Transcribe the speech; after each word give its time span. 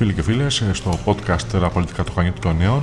Φίλοι 0.00 0.12
και 0.12 0.22
φίλες, 0.22 0.64
στο 0.72 0.98
podcast 1.04 1.42
«Τα 1.42 1.70
πολιτικά 1.70 2.04
του 2.04 2.12
Χανιού 2.12 2.32
των 2.40 2.56
Νέων, 2.56 2.82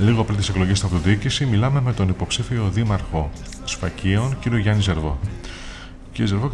λίγο 0.00 0.24
πριν 0.24 0.36
τις 0.36 0.48
εκλογές 0.48 0.78
στην 0.78 0.88
αυτοδιοίκηση, 0.88 1.46
μιλάμε 1.46 1.80
με 1.80 1.92
τον 1.92 2.08
υποψήφιο 2.08 2.68
δήμαρχο 2.72 3.30
Σφακίων, 3.64 4.38
κύριο 4.40 4.58
Γιάννη 4.58 4.82
Ζερβό. 4.82 5.18
Κύριε 6.12 6.26
Ζερβό, 6.26 6.50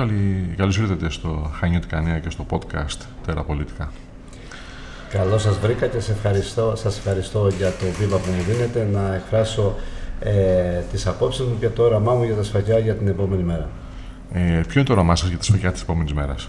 καλώς 0.57 0.79
ήρθατε 0.79 1.11
στο 1.11 1.51
Χανιώτικα 1.59 2.01
Νέα 2.01 2.19
και 2.19 2.31
στο 2.31 2.47
podcast 2.51 2.99
«Τέρα 3.27 3.43
πολιτικά». 3.43 3.93
Καλώς 5.11 5.43
σας 5.43 5.59
βρήκα 5.59 5.87
και 5.87 6.01
σας 6.01 6.09
ευχαριστώ, 6.17 6.73
σας 6.77 6.99
ευχαριστώ 6.99 7.49
για 7.59 7.71
το 7.71 7.87
βήμα 7.99 8.17
που 8.17 8.31
μου 8.31 8.43
δίνετε 8.43 8.89
να 8.93 9.15
εκφράσω 9.15 9.75
ε, 10.21 10.83
τις 10.93 11.07
απόψεις 11.07 11.47
μου 11.47 11.57
και 11.61 11.69
το 11.69 11.83
όραμά 11.83 12.15
μου 12.15 12.25
για 12.25 12.35
τα 12.35 12.43
σφαγιά 12.43 12.79
για 12.79 12.95
την 12.95 13.09
επόμενη 13.09 13.43
μέρα. 13.43 13.69
Ε, 14.33 14.61
ποιο 14.69 14.81
είναι 14.81 14.85
το 14.85 14.93
όραμά 14.93 15.17
σας 15.17 15.29
για 15.29 15.39
τα 15.39 15.45
σφαγιά 15.45 15.73
της 15.73 15.83
επόμενης 15.83 16.13
μέρας, 16.13 16.49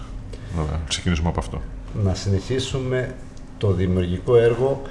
Βέβαια, 0.56 0.80
ξεκινήσουμε 0.88 1.28
από 1.28 1.40
αυτό. 1.40 1.60
Να 2.04 2.14
συνεχίσουμε 2.14 3.14
το 3.60 3.72
δημιουργικό 3.72 4.36
έργο 4.36 4.82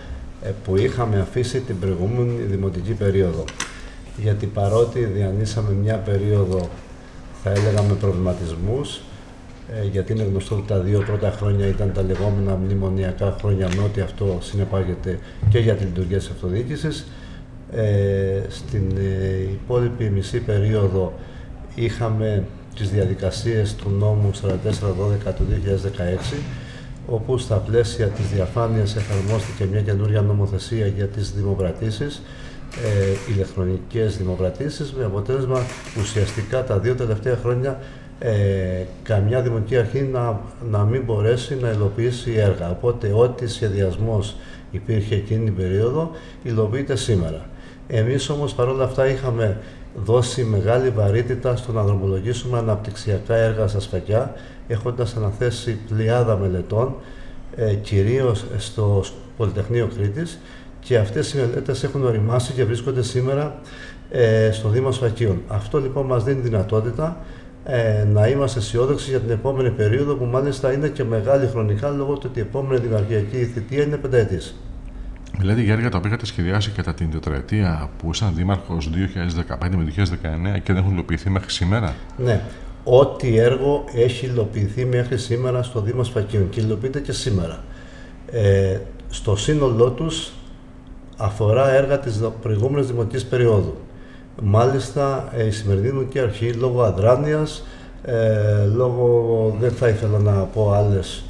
ε, 0.43 0.49
που 0.63 0.77
είχαμε 0.77 1.19
αφήσει 1.19 1.59
την 1.59 1.79
προηγούμενη 1.79 2.41
δημοτική 2.41 2.93
περίοδο. 2.93 3.43
Γιατί 4.17 4.45
παρότι 4.45 5.03
διανύσαμε 5.03 5.71
μια 5.71 5.95
περίοδο, 5.95 6.69
θα 7.43 7.49
έλεγα 7.49 7.81
με 7.81 7.93
προβληματισμούς, 7.93 9.01
ε, 9.81 9.87
γιατί 9.91 10.11
είναι 10.11 10.23
γνωστό 10.23 10.55
ότι 10.55 10.67
τα 10.67 10.79
δύο 10.79 10.99
πρώτα 10.99 11.31
χρόνια 11.31 11.67
ήταν 11.67 11.91
τα 11.93 12.01
λεγόμενα 12.01 12.55
μνημονιακά 12.55 13.35
χρόνια 13.39 13.69
με 13.75 13.83
ό,τι 13.83 14.01
αυτό 14.01 14.37
συνεπάγεται 14.41 15.19
και 15.49 15.59
για 15.59 15.75
τη 15.75 15.83
λειτουργία 15.83 16.17
της 16.17 16.29
αυτοδιοίκησης. 16.29 17.07
Ε, 17.71 18.41
στην 18.47 18.91
ε, 18.97 19.41
υπόλοιπη 19.51 20.09
μισή 20.09 20.39
περίοδο 20.39 21.13
είχαμε 21.75 22.43
τις 22.75 22.89
διαδικασίες 22.89 23.75
του 23.75 23.89
νόμου 23.89 24.31
4412 24.33 25.33
του 25.35 25.45
2016 26.33 26.35
όπου 27.09 27.37
στα 27.37 27.55
πλαίσια 27.55 28.07
της 28.07 28.27
διαφάνειας 28.27 28.95
εφαρμόστηκε 28.95 29.65
μια 29.71 29.81
καινούργια 29.81 30.21
νομοθεσία 30.21 30.87
για 30.87 31.05
τις 31.05 31.31
δημοκρατήσεις, 31.31 32.21
ε, 32.85 33.33
ηλεκτρονικές 33.33 34.17
δημοκρατήσεις, 34.17 34.93
με 34.93 35.05
αποτέλεσμα 35.05 35.59
ουσιαστικά 35.99 36.63
τα 36.63 36.77
δύο 36.77 36.95
τελευταία 36.95 37.35
χρόνια 37.35 37.79
ε, 38.19 38.83
καμιά 39.03 39.41
δημοτική 39.41 39.77
αρχή 39.77 40.01
να, 40.01 40.39
να 40.69 40.83
μην 40.83 41.03
μπορέσει 41.03 41.57
να 41.61 41.69
υλοποιήσει 41.69 42.33
έργα. 42.33 42.69
Οπότε 42.69 43.11
ό,τι 43.13 43.47
σχεδιασμός 43.47 44.35
υπήρχε 44.71 45.15
εκείνη 45.15 45.43
την 45.43 45.55
περίοδο 45.55 46.11
υλοποιείται 46.43 46.95
σήμερα. 46.95 47.49
Εμείς 47.87 48.29
όμως 48.29 48.53
παρόλα 48.53 48.83
αυτά 48.83 49.07
είχαμε 49.07 49.57
δώσει 49.95 50.43
μεγάλη 50.43 50.89
βαρύτητα 50.89 51.55
στο 51.55 51.71
να 51.71 51.83
δρομολογήσουμε 51.83 52.57
αναπτυξιακά 52.57 53.35
έργα 53.35 53.67
στα 53.67 53.79
σφαγιά, 53.79 54.33
έχοντας 54.69 55.15
αναθέσει 55.15 55.77
πλειάδα 55.89 56.37
μελετών, 56.37 56.95
ε, 57.55 57.73
κυρίως 57.73 58.45
στο 58.57 59.03
Πολυτεχνείο 59.37 59.89
Κρήτης, 59.95 60.39
και 60.79 60.97
αυτές 60.97 61.33
οι 61.33 61.37
μελέτες 61.37 61.83
έχουν 61.83 62.05
οριμάσει 62.05 62.53
και 62.53 62.65
βρίσκονται 62.65 63.03
σήμερα 63.03 63.59
ε, 64.11 64.51
στο 64.51 64.69
Δήμο 64.69 64.91
Σφακίων. 64.91 65.41
Αυτό 65.47 65.79
λοιπόν 65.79 66.05
μας 66.05 66.23
δίνει 66.23 66.41
δυνατότητα 66.41 67.17
ε, 67.65 68.03
να 68.03 68.27
είμαστε 68.27 68.59
αισιόδοξοι 68.59 69.09
για 69.09 69.19
την 69.19 69.29
επόμενη 69.29 69.71
περίοδο, 69.71 70.15
που 70.15 70.25
μάλιστα 70.25 70.73
είναι 70.73 70.87
και 70.87 71.03
μεγάλη 71.03 71.47
χρονικά, 71.47 71.89
λόγω 71.89 72.13
του 72.13 72.25
ότι 72.29 72.39
η 72.39 72.41
επόμενη 72.41 72.81
δημαρχιακή 72.81 73.45
θητεία 73.45 73.83
είναι 73.83 73.97
πενταετής. 73.97 74.55
Δηλαδή 75.37 75.63
για 75.63 75.73
έργα 75.73 75.89
τα 75.89 75.97
οποία 75.97 76.09
είχατε 76.09 76.25
σχεδιάσει 76.25 76.71
κατά 76.71 76.93
την 76.93 77.11
τετραετία 77.11 77.89
που 77.97 78.09
ήσαν 78.09 78.33
δήμαρχος 78.35 78.89
2015 79.59 79.69
με 79.69 79.93
2019 80.55 80.59
και 80.63 80.73
δεν 80.73 80.77
έχουν 80.77 80.93
υλοποιηθεί 80.93 81.29
μέχρι 81.29 81.51
σήμερα; 81.51 81.95
Ναι. 82.17 82.41
Ό,τι 82.83 83.37
έργο 83.37 83.83
έχει 83.93 84.25
υλοποιηθεί 84.25 84.85
μέχρι 84.85 85.17
σήμερα 85.17 85.63
στο 85.63 85.81
Δήμο 85.81 86.03
Σφακίων 86.03 86.49
και 86.49 86.59
υλοποιείται 86.59 86.99
και 86.99 87.11
σήμερα. 87.11 87.63
Ε, 88.31 88.77
στο 89.09 89.35
σύνολό 89.35 89.89
τους 89.89 90.31
αφορά 91.17 91.73
έργα 91.73 91.99
της 91.99 92.21
προηγούμενης 92.41 92.87
δημοτικής 92.87 93.25
περίοδου. 93.25 93.75
Μάλιστα 94.41 95.29
ε, 95.37 95.45
η 95.45 95.51
σημερινή 95.51 95.87
δημοτική 95.87 96.19
αρχή 96.19 96.53
λόγω 96.53 96.83
αδράνειας, 96.83 97.65
ε, 98.03 98.65
λόγω 98.75 99.55
δεν 99.59 99.71
θα 99.71 99.87
ήθελα 99.87 100.19
να 100.19 100.31
πω 100.31 100.71
άλλες 100.71 101.23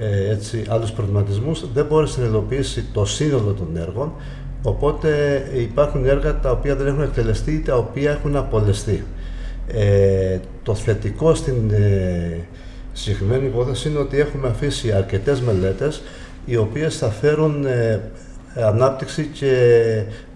ε, 0.00 0.30
έτσι, 0.30 0.64
άλλους 0.68 0.90
προβληματισμούς, 0.90 1.64
δεν 1.72 1.86
μπόρεσε 1.86 2.20
να 2.20 2.26
υλοποιήσει 2.26 2.84
το 2.92 3.04
σύνολο 3.04 3.52
των 3.52 3.76
έργων, 3.76 4.12
οπότε 4.62 5.42
υπάρχουν 5.54 6.04
έργα 6.04 6.40
τα 6.40 6.50
οποία 6.50 6.76
δεν 6.76 6.86
έχουν 6.86 7.02
εκτελεστεί 7.02 7.52
ή 7.52 7.60
τα 7.60 7.76
οποία 7.76 8.10
έχουν 8.10 8.36
απολεστεί. 8.36 9.04
Ε, 9.68 10.38
το 10.62 10.74
θετικό 10.74 11.34
στην 11.34 11.70
ε, 11.70 12.38
συγκεκριμένη 12.92 13.46
υπόθεση 13.46 13.88
είναι 13.88 13.98
ότι 13.98 14.18
έχουμε 14.18 14.48
αφήσει 14.48 14.92
αρκετές 14.92 15.40
μελέτες 15.40 16.02
οι 16.44 16.56
οποίες 16.56 16.96
θα 16.96 17.08
φέρουν 17.08 17.66
ε, 17.66 18.00
ανάπτυξη 18.54 19.26
και 19.26 19.54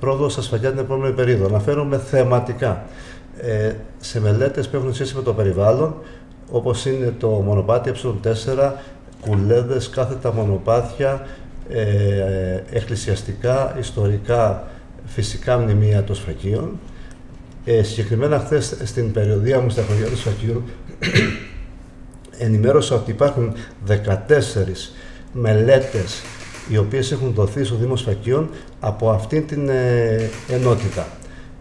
πρόοδο 0.00 0.28
στα 0.28 0.42
σφαγιά 0.42 0.70
την 0.70 0.78
επόμενη 0.78 1.14
περίοδο. 1.14 1.46
Αναφέρομαι 1.46 1.98
θεματικά 1.98 2.84
ε, 3.40 3.72
σε 4.00 4.20
μελέτες 4.20 4.68
που 4.68 4.76
έχουν 4.76 4.94
σχέση 4.94 5.14
με 5.16 5.22
το 5.22 5.32
περιβάλλον, 5.34 5.94
όπως 6.50 6.86
είναι 6.86 7.14
το 7.18 7.28
μονοπάτι 7.28 7.92
ε4, 7.94 8.72
κουλέδες, 9.20 9.88
κάθετα 9.88 10.32
μονοπάτια, 10.32 11.26
ε, 11.68 12.62
εκκλησιαστικά, 12.70 13.76
ιστορικά, 13.78 14.64
φυσικά 15.04 15.58
μνημεία 15.58 16.02
των 16.04 16.14
σφακίων. 16.14 16.78
Ε, 17.68 17.82
συγκεκριμένα 17.82 18.38
χθες 18.38 18.76
στην 18.84 19.12
περιοδία 19.12 19.60
μου 19.60 19.70
στα 19.70 19.82
χωριά 19.82 20.06
των 20.06 20.16
σφακίων 20.16 20.62
ενημέρωσα 22.46 22.94
ότι 22.94 23.10
υπάρχουν 23.10 23.52
14 23.88 23.92
μελέτες 25.32 26.22
οι 26.68 26.76
οποίες 26.76 27.12
έχουν 27.12 27.32
δοθεί 27.32 27.64
στο 27.64 27.74
Δήμο 27.74 27.96
Σφακίων 27.96 28.50
από 28.80 29.10
αυτήν 29.10 29.46
την 29.46 29.68
ε, 29.68 30.30
ενότητα. 30.48 31.06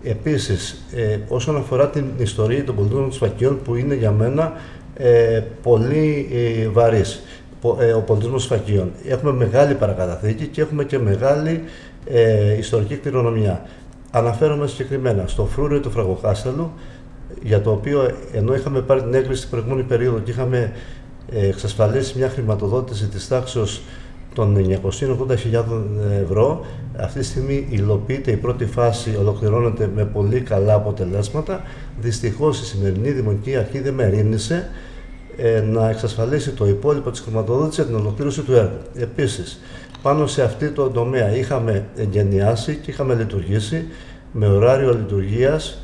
Επίσης, 0.03 0.85
ε, 0.95 1.17
όσον 1.27 1.57
αφορά 1.57 1.89
την 1.89 2.05
ιστορία 2.17 2.63
των 2.63 2.75
πολιτών 2.75 3.01
των 3.01 3.11
Σφακίων 3.11 3.61
που 3.61 3.75
είναι 3.75 3.95
για 3.95 4.11
μένα 4.11 4.53
ε, 4.95 5.41
πολύ 5.61 6.29
ε, 6.33 6.67
βαρύς. 6.67 7.21
Ε, 7.79 7.91
ο 7.93 8.01
πολιτισμός 8.01 8.43
σφακίων. 8.43 8.91
Έχουμε 9.07 9.31
μεγάλη 9.31 9.73
παρακαταθήκη 9.73 10.47
και 10.47 10.61
έχουμε 10.61 10.83
και 10.83 10.99
μεγάλη 10.99 11.63
ε, 12.05 12.57
ιστορική 12.57 12.95
κληρονομιά. 12.95 13.65
Αναφέρομαι 14.17 14.67
συγκεκριμένα 14.67 15.27
στο 15.27 15.45
φρούριο 15.45 15.79
του 15.79 15.91
Φραγοκάστελου, 15.91 16.71
για 17.43 17.61
το 17.61 17.71
οποίο 17.71 18.11
ενώ 18.33 18.55
είχαμε 18.55 18.81
πάρει 18.81 19.01
την 19.01 19.13
έγκριση 19.13 19.37
στην 19.37 19.49
προηγούμενη 19.49 19.83
περίοδο 19.83 20.19
και 20.19 20.31
είχαμε 20.31 20.71
ε, 21.31 21.47
εξασφαλίσει 21.47 22.17
μια 22.17 22.29
χρηματοδότηση 22.29 23.07
της 23.07 23.27
τάξης 23.27 23.81
των 24.33 24.57
980.000 24.83 25.63
ευρώ. 26.21 26.65
Αυτή 26.97 27.19
τη 27.19 27.25
στιγμή 27.25 27.67
υλοποιείται 27.69 28.31
η 28.31 28.35
πρώτη 28.35 28.65
φάση, 28.65 29.15
ολοκληρώνεται 29.19 29.89
με 29.95 30.05
πολύ 30.05 30.41
καλά 30.41 30.73
αποτελέσματα. 30.73 31.61
Δυστυχώς 32.01 32.61
η 32.61 32.65
σημερινή 32.65 33.11
Δημοτική 33.11 33.55
Αρχή 33.55 33.79
δεν 33.79 33.93
με 33.93 34.29
ε, 35.37 35.61
να 35.61 35.89
εξασφαλίσει 35.89 36.51
το 36.51 36.67
υπόλοιπο 36.67 37.11
της 37.11 37.19
χρηματοδότησης 37.19 37.75
για 37.75 37.85
την 37.85 37.95
ολοκλήρωση 37.95 38.41
του 38.41 38.53
έργου. 38.53 38.77
Επίσης, 38.95 39.59
πάνω 40.05 40.27
σε 40.27 40.43
αυτή 40.43 40.69
το 40.69 40.89
τομέα 40.89 41.35
είχαμε 41.35 41.85
εγκαινιάσει 41.97 42.75
και 42.75 42.91
είχαμε 42.91 43.13
λειτουργήσει 43.13 43.87
με 44.31 44.47
ωράριο 44.47 44.93
λειτουργίας 44.93 45.81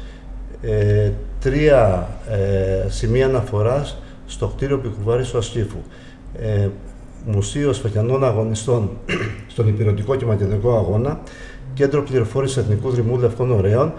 ε, 0.61 1.11
τρία 1.39 2.09
ε, 2.29 2.89
σημεία 2.89 3.25
αναφοράς 3.25 3.97
στο 4.25 4.47
κτίριο 4.47 4.77
Πικουβάρης 4.77 5.29
του 5.29 5.37
Ασκήφου. 5.37 5.77
Ε, 6.39 6.67
Μουσείο 7.25 7.73
Σφακιανών 7.73 8.23
Αγωνιστών 8.23 8.89
στον 9.51 9.67
Υπηρετικό 9.67 10.15
και 10.15 10.25
Μακεδονικό 10.25 10.77
Αγώνα, 10.77 11.19
Κέντρο 11.73 12.03
Πληροφόρησης 12.03 12.57
Εθνικού 12.57 12.89
Δρυμού 12.89 13.17
Λευκών 13.17 13.51
Ωραίων 13.51 13.93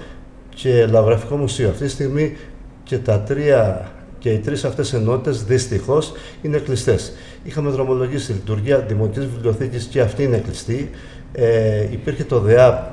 και 0.55 0.87
Λαογραφικό 0.87 1.37
Μουσείο. 1.37 1.69
Αυτή 1.69 1.85
τη 1.85 1.91
στιγμή 1.91 2.37
και 2.85 2.99
τα 2.99 3.21
τρία 3.21 3.92
και 4.23 4.31
οι 4.31 4.39
τρεις 4.39 4.65
αυτές 4.65 4.93
ενότητες 4.93 5.45
δυστυχώς 5.45 6.13
είναι 6.43 6.59
κλειστές. 6.59 7.13
Είχαμε 7.45 7.71
δρομολογήσει 7.71 8.27
τη 8.27 8.33
λειτουργία 8.33 8.79
Δημοτικής 8.79 9.29
Βιβλιοθήκης 9.29 9.85
και 9.85 10.01
αυτή 10.01 10.23
είναι 10.23 10.39
κλειστή. 10.39 10.91
Ε, 11.33 11.83
υπήρχε 11.91 12.25
το 12.25 12.41
ΔΕΑΠ, 12.41 12.93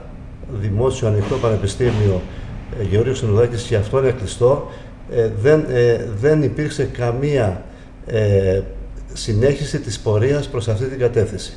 Δημόσιο 0.59 1.07
Ανοιχτό 1.07 1.35
Πανεπιστήμιο 1.35 2.21
ε, 2.79 2.83
Γεώργιος 2.83 3.17
Συνοδάκη 3.17 3.63
και 3.67 3.75
αυτό 3.75 3.99
είναι 3.99 4.11
κλειστό. 4.11 4.71
Ε, 5.11 5.29
δεν, 5.41 5.65
ε, 5.69 6.05
δεν 6.19 6.43
υπήρξε 6.43 6.83
καμία 6.83 7.63
ε, 8.05 8.61
συνέχιση 9.13 9.79
της 9.79 9.99
πορείας 9.99 10.47
προς 10.47 10.67
αυτή 10.67 10.85
την 10.85 10.99
κατεύθυνση. 10.99 11.53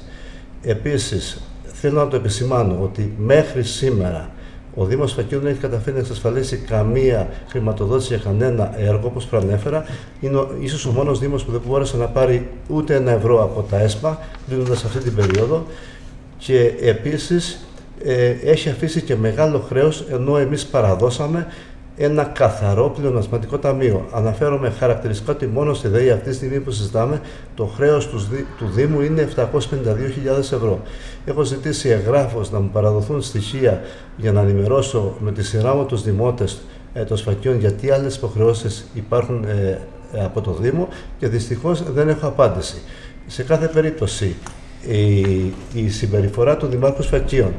Επίσης, 0.62 1.40
θέλω 1.64 2.00
να 2.00 2.08
το 2.08 2.16
επισημάνω 2.16 2.78
ότι 2.82 3.14
μέχρι 3.18 3.62
σήμερα 3.62 4.30
ο 4.74 4.84
Δήμος 4.84 5.12
Φακίου 5.12 5.40
δεν 5.40 5.50
έχει 5.50 5.60
καταφέρει 5.60 5.94
να 5.96 6.00
εξασφαλίσει 6.00 6.56
καμία 6.56 7.28
χρηματοδότηση 7.48 8.14
για 8.14 8.22
κανένα 8.24 8.80
έργο, 8.80 9.06
όπως 9.06 9.24
προανέφερα. 9.24 9.84
Είναι 10.20 10.46
ίσως 10.60 10.86
ο 10.86 10.90
μόνος 10.90 11.18
Δήμος 11.18 11.44
που 11.44 11.50
δεν 11.50 11.60
μπόρεσε 11.66 11.96
να 11.96 12.06
πάρει 12.06 12.48
ούτε 12.68 12.94
ένα 12.94 13.10
ευρώ 13.10 13.42
από 13.42 13.62
τα 13.62 13.78
ΕΣΠΑ, 13.80 14.18
δίνοντας 14.46 14.84
αυτή 14.84 14.98
την 14.98 15.14
περίοδο. 15.14 15.66
Και 16.38 16.72
επίσης 16.80 17.66
ε, 18.04 18.34
έχει 18.44 18.68
αφήσει 18.68 19.02
και 19.02 19.16
μεγάλο 19.16 19.58
χρέος, 19.58 20.04
ενώ 20.10 20.38
εμείς 20.38 20.66
παραδώσαμε 20.66 21.46
ένα 21.96 22.24
καθαρό 22.24 22.90
πλεονασματικό 22.90 23.58
ταμείο. 23.58 24.06
Αναφέρομαι 24.12 24.70
χαρακτηριστικά 24.70 25.32
ότι 25.32 25.46
μόνο 25.46 25.74
στη 25.74 25.88
ΔΕΗ 25.88 26.10
αυτή 26.10 26.28
τη 26.28 26.34
στιγμή 26.34 26.60
που 26.60 26.70
συζητάμε 26.70 27.20
το 27.54 27.64
χρέος 27.64 28.08
τους, 28.08 28.28
του 28.58 28.66
Δήμου 28.74 29.00
είναι 29.00 29.28
752.000 29.36 30.38
ευρώ. 30.38 30.80
Έχω 31.24 31.42
ζητήσει 31.42 31.88
εγγράφο 31.88 32.40
να 32.50 32.60
μου 32.60 32.70
παραδοθούν 32.72 33.22
στοιχεία 33.22 33.80
για 34.16 34.32
να 34.32 34.40
ενημερώσω 34.40 35.16
με 35.18 35.32
τη 35.32 35.44
σειρά 35.44 35.74
μου 35.74 35.84
τους 35.84 36.02
δημότες 36.02 36.62
ε, 36.92 37.04
των 37.04 37.16
σφακιών 37.16 37.58
γιατί 37.58 37.90
άλλες 37.90 38.16
υποχρεώσεις 38.16 38.86
υπάρχουν 38.94 39.44
ε, 39.44 39.78
από 40.24 40.40
το 40.40 40.52
Δήμο 40.52 40.88
και 41.18 41.28
δυστυχώς 41.28 41.92
δεν 41.92 42.08
έχω 42.08 42.26
απάντηση. 42.26 42.82
Σε 43.26 43.42
κάθε 43.42 43.68
περίπτωση 43.68 44.36
η, 44.88 45.20
η 45.74 45.88
συμπεριφορά 45.88 46.56
του 46.56 46.66
Δημάρχου 46.66 47.02
Σφακίων 47.02 47.52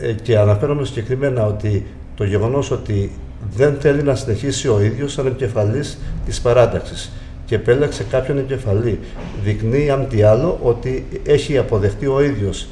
ε, 0.00 0.12
και 0.12 0.38
αναφέρομαι 0.38 0.84
συγκεκριμένα 0.84 1.46
ότι 1.46 1.86
το 2.20 2.26
γεγονός 2.26 2.70
ότι 2.70 3.10
δεν 3.56 3.76
θέλει 3.80 4.02
να 4.02 4.14
συνεχίσει 4.14 4.68
ο 4.68 4.80
ίδιος 4.82 5.12
σαν 5.12 5.26
επικεφαλής 5.26 5.98
της 6.26 6.40
παράταξης 6.40 7.12
και 7.44 7.54
επέλεξε 7.54 8.04
κάποιον 8.04 8.38
επικεφαλή. 8.38 8.98
Δεικνύει, 9.44 9.90
αν 9.90 10.06
τι 10.08 10.22
άλλο, 10.22 10.58
ότι 10.62 11.06
έχει 11.26 11.58
αποδεχτεί 11.58 12.06
ο 12.06 12.22
ίδιος 12.22 12.68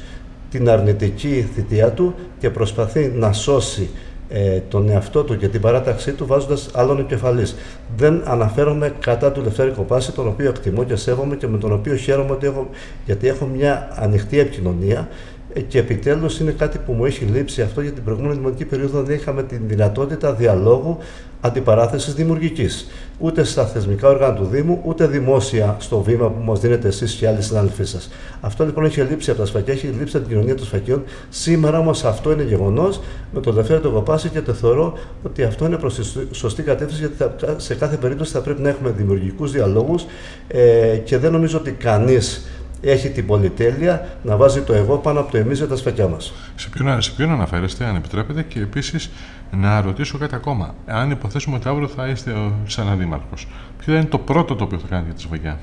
την 0.49 0.69
αρνητική 0.69 1.49
θητεία 1.55 1.91
του 1.91 2.15
και 2.39 2.49
προσπαθεί 2.49 3.11
να 3.15 3.33
σώσει 3.33 3.89
ε, 4.29 4.59
τον 4.69 4.89
εαυτό 4.89 5.23
του 5.23 5.37
και 5.37 5.47
την 5.47 5.61
παράταξή 5.61 6.11
του 6.11 6.25
βάζοντας 6.25 6.69
άλλον 6.73 6.99
επικεφαλής. 6.99 7.55
Δεν 7.97 8.21
αναφέρομαι 8.25 8.93
κατά 8.99 9.31
του 9.31 9.41
Λευτέρη 9.41 9.71
Κοπάση, 9.71 10.11
τον 10.11 10.27
οποίο 10.27 10.49
εκτιμώ 10.49 10.83
και 10.83 10.95
σέβομαι 10.95 11.35
και 11.35 11.47
με 11.47 11.57
τον 11.57 11.73
οποίο 11.73 11.95
χαίρομαι 11.95 12.31
ότι 12.31 12.45
έχω, 12.45 12.69
γιατί 13.05 13.27
έχω 13.27 13.45
μια 13.45 13.87
ανοιχτή 13.95 14.39
επικοινωνία 14.39 14.99
ε, 14.99 15.38
και 15.67 15.79
επιτέλους 15.79 16.39
είναι 16.39 16.51
κάτι 16.51 16.77
που 16.77 16.93
μου 16.93 17.05
έχει 17.05 17.25
λείψει 17.25 17.61
αυτό 17.61 17.81
για 17.81 17.91
την 17.91 18.03
προηγούμενη 18.03 18.33
δημοτική 18.33 18.65
περίοδο 18.65 19.03
δεν 19.03 19.15
είχαμε 19.15 19.43
την 19.43 19.61
δυνατότητα 19.67 20.33
διαλόγου 20.33 20.97
αντιπαράθεσης 21.41 22.13
δημιουργικής. 22.13 22.87
Ούτε 23.19 23.43
στα 23.43 23.65
θεσμικά 23.65 24.07
όργανα 24.07 24.33
του 24.33 24.45
Δήμου, 24.45 24.81
ούτε 24.85 25.07
δημόσια 25.07 25.75
στο 25.79 26.01
βήμα 26.01 26.29
που 26.29 26.43
μας 26.43 26.59
δίνετε 26.59 26.87
εσείς 26.87 27.13
και 27.13 27.27
άλλοι 27.27 27.41
συνάδελφοί 27.41 27.83
σας. 27.83 28.09
Αυτό 28.41 28.65
λοιπόν 28.65 28.85
έχει 28.85 29.01
λείψει 29.01 29.29
από 29.29 29.39
τα 29.39 29.45
σφακιά, 29.45 29.73
έχει 29.73 29.87
λείψει 29.87 30.17
από 30.17 30.25
την 30.25 30.35
κοινωνία 30.35 30.55
των 30.55 30.65
σφακιών. 30.65 31.03
Σήμερα 31.29 31.79
όμως 31.79 32.03
αυτό 32.03 32.31
είναι 32.31 32.43
γεγονός 32.43 32.99
με 33.33 33.39
τον 33.39 33.53
Δευτέρα 33.53 33.79
του 33.79 33.91
Κοπάση 33.91 34.29
και 34.29 34.41
το 34.41 34.53
θεωρώ 34.53 34.97
ότι 35.23 35.43
αυτό 35.43 35.65
είναι 35.65 35.77
προς 35.77 35.95
τη 35.95 36.35
σωστή 36.35 36.61
κατεύθυνση 36.61 37.11
γιατί 37.17 37.45
σε 37.57 37.75
κάθε 37.75 37.95
περίπτωση 37.95 38.31
θα 38.31 38.41
πρέπει 38.41 38.61
να 38.61 38.69
έχουμε 38.69 38.89
δημιουργικούς 38.89 39.51
διαλόγους 39.51 40.05
ε, 40.47 40.97
και 41.03 41.17
δεν 41.17 41.31
νομίζω 41.31 41.57
ότι 41.57 41.71
κανείς 41.71 42.47
έχει 42.81 43.09
την 43.09 43.25
πολυτέλεια 43.25 44.07
να 44.23 44.35
βάζει 44.35 44.61
το 44.61 44.73
εγώ 44.73 44.97
πάνω 44.97 45.19
από 45.19 45.31
το 45.31 45.37
εμεί 45.37 45.53
για 45.53 45.67
τα 45.67 45.75
σφακιά 45.75 46.07
μας. 46.07 46.33
Σε 46.55 46.69
ποιον, 46.69 47.01
σε 47.01 47.11
ποιον 47.11 47.31
αναφέρεστε, 47.31 47.85
αν 47.85 47.95
επιτρέπετε, 47.95 48.43
και 48.43 48.59
επίσης 48.59 49.09
να 49.51 49.81
ρωτήσω 49.81 50.17
κάτι 50.17 50.35
ακόμα. 50.35 50.75
Αν 50.85 51.11
υποθέσουμε 51.11 51.55
ότι 51.55 51.67
αύριο 51.67 51.87
θα 51.87 52.07
είστε 52.07 52.33
σαν 52.65 52.97
δήμαρχο, 52.97 53.33
ποιο 53.77 53.93
είναι 53.93 54.05
το 54.05 54.17
πρώτο 54.17 54.55
το 54.55 54.63
οποίο 54.63 54.77
θα 54.77 54.87
κάνετε 54.87 55.07
για 55.07 55.15
τη 55.15 55.21
σφακιά. 55.21 55.59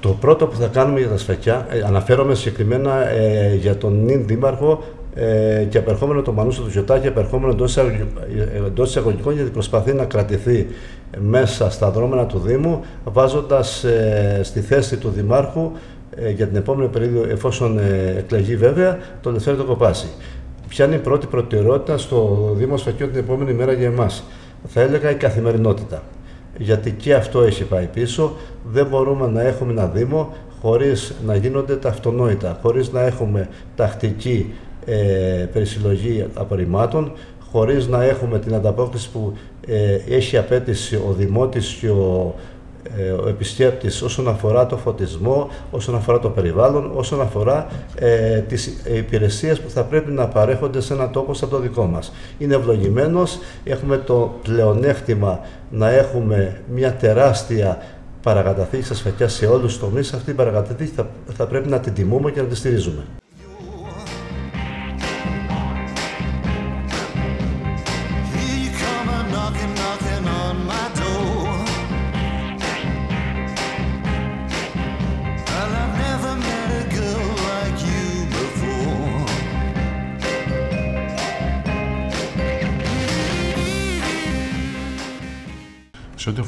Το 0.00 0.08
πρώτο 0.08 0.46
που 0.46 0.56
θα 0.56 0.66
κάνουμε 0.66 1.00
για 1.00 1.08
τα 1.08 1.16
σφακιά, 1.16 1.66
ε, 1.70 1.82
αναφέρομαι 1.82 2.34
συγκεκριμένα 2.34 3.08
ε, 3.08 3.54
για 3.54 3.76
τον 3.76 4.04
νυν 4.04 4.26
δήμαρχο 4.26 4.84
ε, 5.14 5.64
και 5.68 5.78
απερχόμενο 5.78 6.22
το 6.22 6.32
Μανούσο 6.32 6.62
του 6.62 6.68
Γιωτάκη, 6.68 7.06
απερχόμενο 7.06 7.52
εντός 8.66 8.88
εισαγωγικών 8.88 9.34
γιατί 9.34 9.50
προσπαθεί 9.50 9.92
να 9.92 10.04
κρατηθεί 10.04 10.66
μέσα 11.18 11.70
στα 11.70 11.90
δρόμενα 11.90 12.26
του 12.26 12.38
Δήμου, 12.38 12.80
βάζοντας 13.04 13.84
ε, 13.84 14.40
στη 14.42 14.60
θέση 14.60 14.96
του 14.96 15.08
Δημάρχου 15.08 15.70
ε, 16.16 16.30
για 16.30 16.46
την 16.46 16.56
επόμενη 16.56 16.88
περίοδο, 16.88 17.30
εφόσον 17.30 17.78
ε, 17.78 18.14
εκλεγεί 18.18 18.56
βέβαια, 18.56 18.98
τον 19.20 19.32
Ελευθέρω 19.32 19.64
Κοπάση. 19.64 20.06
Ποια 20.68 20.84
είναι 20.84 20.94
η 20.94 20.98
πρώτη 20.98 21.26
προτεραιότητα 21.26 21.98
στο 21.98 22.50
Δήμο 22.56 22.76
Σφακιών 22.76 23.10
την 23.10 23.18
επόμενη 23.18 23.52
μέρα 23.52 23.72
για 23.72 23.86
εμάς. 23.86 24.24
Θα 24.66 24.80
έλεγα 24.80 25.10
η 25.10 25.14
καθημερινότητα. 25.14 26.02
Γιατί 26.58 26.90
και 26.90 27.14
αυτό 27.14 27.42
έχει 27.42 27.64
πάει 27.64 27.86
πίσω. 27.86 28.36
Δεν 28.64 28.86
μπορούμε 28.86 29.26
να 29.26 29.42
έχουμε 29.42 29.72
ένα 29.72 29.86
Δήμο 29.86 30.34
χωρίς 30.60 31.14
να 31.26 31.36
γίνονται 31.36 31.76
τα 31.76 31.88
αυτονόητα, 31.88 32.58
χωρίς 32.62 32.92
να 32.92 33.00
έχουμε 33.00 33.48
τακτική 33.76 34.52
ε, 34.84 35.46
περισυλλογή 35.52 36.26
απορριμμάτων, 36.34 37.12
χωρίς 37.52 37.86
να 37.86 38.04
έχουμε 38.04 38.38
την 38.38 38.54
ανταπόκριση 38.54 39.10
που 39.10 39.32
ε, 39.66 39.98
έχει 40.08 40.36
απέτηση 40.36 40.96
ο 40.96 41.14
Δημότης 41.18 41.72
και 41.80 41.88
ο, 41.88 42.34
ε, 42.96 43.10
ο 43.10 43.28
επισκέπτης 43.28 44.02
όσον 44.02 44.28
αφορά 44.28 44.66
το 44.66 44.76
φωτισμό, 44.76 45.48
όσον 45.70 45.94
αφορά 45.94 46.18
το 46.18 46.28
περιβάλλον, 46.28 46.90
όσον 46.94 47.20
αφορά 47.20 47.66
ε, 47.94 48.38
τις 48.38 48.66
υπηρεσίες 48.94 49.60
που 49.60 49.70
θα 49.70 49.82
πρέπει 49.82 50.10
να 50.10 50.26
παρέχονται 50.26 50.80
σε 50.80 50.92
ένα 50.92 51.10
τόπο 51.10 51.34
σαν 51.34 51.48
το 51.48 51.58
δικό 51.58 51.84
μας. 51.84 52.12
Είναι 52.38 52.54
ευλογημένος, 52.54 53.38
έχουμε 53.64 53.96
το 53.96 54.34
πλεονέκτημα 54.42 55.40
να 55.70 55.90
έχουμε 55.90 56.60
μια 56.74 56.92
τεράστια 56.92 57.78
παρακαταθήκη 58.22 58.84
στα 58.84 58.94
σφακιά 58.94 59.28
σε 59.28 59.46
όλους 59.46 59.72
τους 59.72 59.78
τομείς. 59.78 60.12
Αυτή 60.12 60.30
η 60.30 60.34
παρακαταθήκη 60.34 60.92
θα, 60.96 61.08
θα 61.32 61.46
πρέπει 61.46 61.68
να 61.68 61.80
την 61.80 61.94
τιμούμε 61.94 62.30
και 62.30 62.40
να 62.40 62.46
τη 62.46 62.56
στηρίζουμε. 62.56 63.02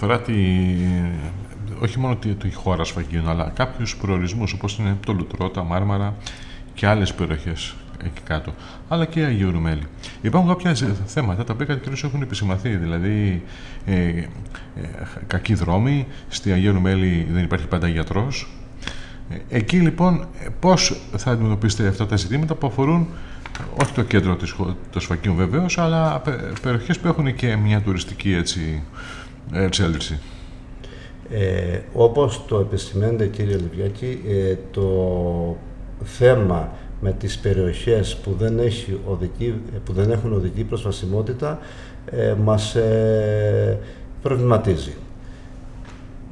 Αφορά 0.05 0.21
τη, 0.21 0.33
όχι 1.81 1.99
μόνο 1.99 2.17
τη, 2.17 2.29
τη 2.35 2.53
χώρα 2.53 2.85
σφαγίων, 2.85 3.29
αλλά 3.29 3.53
κάποιους 3.55 3.97
προορισμούς 3.97 4.53
όπως 4.53 4.79
είναι 4.79 4.97
το 5.07 5.13
Λουτρό, 5.13 5.51
τα 5.51 5.63
Μάρμαρα 5.63 6.15
και 6.75 6.87
άλλες 6.87 7.15
περιοχές 7.15 7.75
εκεί 8.05 8.21
κάτω, 8.25 8.55
αλλά 8.89 9.05
και 9.05 9.25
Αγίου 9.25 9.51
Ρουμέλη. 9.51 9.83
Υπάρχουν 10.23 10.57
κάποια 10.57 10.75
θέματα 11.07 11.45
τα 11.45 11.53
οποία 11.53 11.67
κατά 11.67 11.91
έχουν 12.05 12.23
επισημαθεί, 12.23 12.77
δηλαδή 12.77 13.43
ε, 13.87 13.95
ε, 13.95 14.27
κακοί 15.27 15.55
δρόμοι, 15.55 16.07
στη 16.29 16.53
Αγίου 16.53 16.73
Ρουμέλη 16.73 17.27
δεν 17.31 17.45
υπάρχει 17.45 17.67
πάντα 17.67 17.89
γιατρός. 17.89 18.49
Ε, 19.31 19.57
εκεί 19.57 19.77
λοιπόν 19.77 20.27
πώς 20.61 21.01
θα 21.17 21.31
αντιμετωπίσετε 21.31 21.89
αυτά 21.89 22.07
τα 22.07 22.17
ζητήματα 22.17 22.55
που 22.55 22.67
αφορούν 22.67 23.09
όχι 23.83 23.93
το 23.93 24.03
κέντρο 24.03 24.37
της, 24.37 24.55
του 24.91 25.01
Σφακίου 25.01 25.35
βεβαίως, 25.35 25.79
αλλά 25.79 26.23
περιοχές 26.63 26.99
που 26.99 27.09
έχουν 27.09 27.35
και 27.35 27.57
μια 27.57 27.81
τουριστική 27.81 28.33
έτσι, 28.33 28.83
εξέλιξη. 29.53 30.19
Ε, 31.31 31.79
όπως 31.93 32.45
το 32.47 32.59
επισημαίνετε 32.59 33.27
κύριε 33.27 33.57
Λιβιάκη, 33.57 34.23
ε, 34.29 34.57
το 34.71 35.57
θέμα 36.05 36.73
με 37.01 37.13
τις 37.13 37.39
περιοχές 37.39 38.17
που 38.17 38.35
δεν, 38.39 38.59
έχει 38.59 39.01
οδική, 39.07 39.55
που 39.85 39.93
δεν 39.93 40.11
έχουν 40.11 40.33
οδική 40.33 40.65
προσβασιμότητα 40.65 41.59
ε, 42.11 42.35
μας 42.43 42.75
ε, 42.75 43.79
προβληματίζει. 44.23 44.95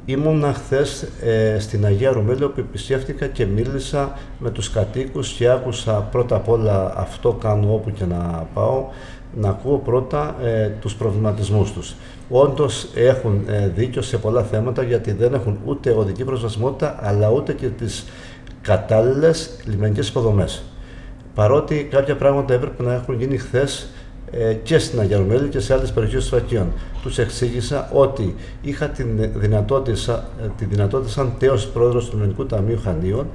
Ήμουνα 0.05 0.53
χθες 0.53 1.03
ε, 1.23 1.59
στην 1.59 1.85
Αγία 1.85 2.13
Ρουμέλη 2.13 2.45
όπου 2.45 2.61
επισκέφτηκα 2.61 3.27
και 3.27 3.47
μίλησα 3.47 4.19
με 4.39 4.51
τους 4.51 4.71
κατοίκους 4.71 5.33
και 5.33 5.49
άκουσα 5.49 5.93
πρώτα 5.93 6.37
απ' 6.37 6.49
όλα 6.49 6.93
αυτό 6.97 7.33
κάνω 7.33 7.75
όπου 7.75 7.91
και 7.91 8.05
να 8.05 8.47
πάω 8.55 8.87
να 9.35 9.49
ακούω 9.49 9.79
πρώτα 9.79 10.37
ε, 10.43 10.69
τους 10.81 10.95
προβληματισμούς 10.95 11.73
τους. 11.73 11.95
Όντως 12.29 12.89
έχουν 12.95 13.43
ε, 13.47 13.69
δίκιο 13.69 14.03
σε 14.03 14.19
πολλά 14.19 14.43
θέματα 14.43 14.83
γιατί 14.83 15.13
δεν 15.13 15.35
έχουν 15.35 15.59
ούτε 15.65 15.91
οδική 15.91 16.25
προσβασιμότητα 16.25 16.99
αλλά 17.01 17.31
ούτε 17.31 17.53
και 17.53 17.67
τις 17.67 18.05
κατάλληλες 18.63 19.61
λιμενικές 19.65 20.09
υποδομές. 20.09 20.63
Παρότι 21.35 21.89
κάποια 21.91 22.17
πράγματα 22.17 22.55
έπρεπε 22.55 22.83
να 22.83 22.93
έχουν 22.93 23.19
γίνει 23.19 23.39
χθες 23.39 23.89
ε, 24.31 24.55
και 24.55 24.79
στην 24.79 25.01
Αγιαρμέλη 25.01 25.49
και 25.49 25.61
σε 25.61 25.75
άλλες 25.75 25.93
περιοχές 25.93 26.25
του 26.25 26.37
Φακίων. 26.37 26.73
Τους 27.03 27.19
εξήγησα 27.19 27.91
ότι 27.93 28.35
είχα 28.63 28.89
την 28.89 29.31
δυνατότητα, 29.35 30.29
ε, 30.43 30.47
τη 30.57 30.65
δυνατότητα 30.65 31.11
σαν 31.11 31.33
τέος 31.39 31.67
πρόεδρος 31.67 32.11
του 32.11 32.17
Ελληνικού 32.17 32.47
Ταμείου 32.47 32.81
Χανίων 32.85 33.27